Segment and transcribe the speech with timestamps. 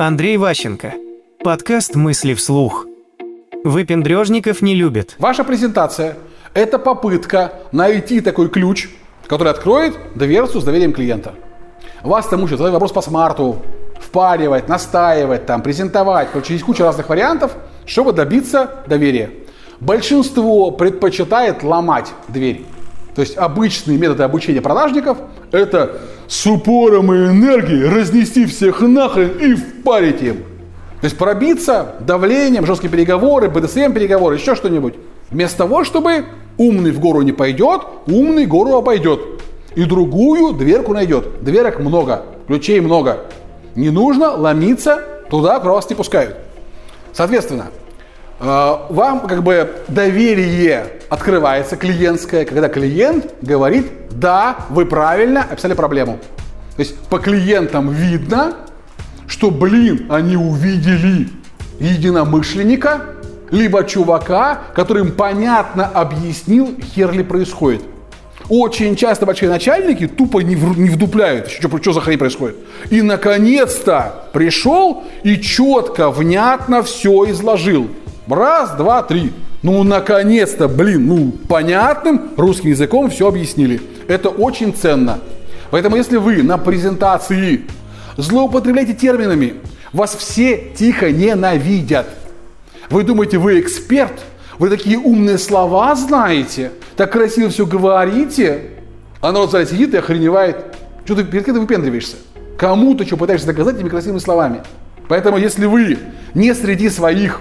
[0.00, 0.92] Андрей Ващенко.
[1.42, 2.86] Подкаст «Мысли вслух».
[3.64, 5.16] Выпендрежников не любят.
[5.18, 6.16] Ваша презентация–
[6.54, 8.90] это попытка найти такой ключ,
[9.26, 11.34] который откроет дверцу с доверием клиента.
[12.04, 13.56] Вас там учат задать вопрос по смарту,
[14.00, 16.28] впаривать, настаивать, там, презентовать.
[16.30, 19.30] Короче, есть куча разных вариантов, чтобы добиться доверия.
[19.80, 22.64] Большинство предпочитает ломать дверь.
[23.16, 25.18] То есть обычные методы обучения продажников–
[25.50, 30.36] это с упором и энергией разнести всех нахрен и впарить им.
[31.00, 34.94] То есть пробиться давлением, жесткие переговоры, БДСМ переговоры, еще что-нибудь.
[35.30, 36.26] Вместо того, чтобы
[36.58, 39.20] умный в гору не пойдет, умный гору обойдет.
[39.74, 41.42] И другую дверку найдет.
[41.42, 43.24] Дверок много, ключей много.
[43.74, 46.36] Не нужно ломиться туда, куда вас не пускают.
[47.12, 47.68] Соответственно,
[48.38, 56.18] вам как бы доверие открывается клиентское, когда клиент говорит, да, вы правильно описали проблему.
[56.76, 58.54] То есть по клиентам видно,
[59.26, 61.28] что, блин, они увидели
[61.80, 63.02] единомышленника,
[63.50, 67.82] либо чувака, который им понятно объяснил, хер ли происходит.
[68.48, 72.56] Очень часто большие начальники тупо не, в, не вдупляют, что, что за хрень происходит.
[72.90, 77.88] И наконец-то пришел и четко, внятно все изложил.
[78.28, 79.32] Раз, два, три.
[79.62, 83.80] Ну, наконец-то, блин, ну, понятным русским языком все объяснили.
[84.06, 85.18] Это очень ценно.
[85.70, 87.62] Поэтому, если вы на презентации
[88.16, 89.54] злоупотребляете терминами,
[89.92, 92.06] вас все тихо ненавидят.
[92.90, 94.12] Вы думаете, вы эксперт?
[94.58, 96.72] Вы такие умные слова знаете?
[96.96, 98.70] Так красиво все говорите?
[99.20, 100.56] А народ зале сидит и охреневает.
[101.04, 102.16] Что ты перед кем ты выпендриваешься?
[102.58, 104.62] Кому ты что пытаешься доказать этими красивыми словами?
[105.08, 105.98] Поэтому, если вы
[106.34, 107.40] не среди своих,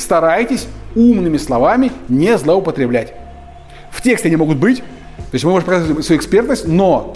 [0.00, 3.14] старайтесь умными словами не злоупотреблять.
[3.90, 7.14] В тексте они могут быть, то есть мы можем показать свою экспертность, но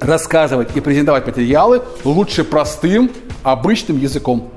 [0.00, 3.10] рассказывать и презентовать материалы лучше простым,
[3.42, 4.50] обычным языком.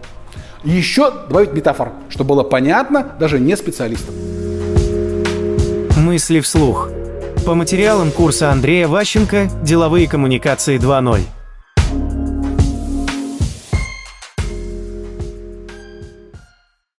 [0.64, 4.16] еще добавить метафор, чтобы было понятно даже не специалистам.
[5.98, 6.90] Мысли вслух.
[7.46, 11.37] По материалам курса Андрея Ващенко «Деловые коммуникации 2.0».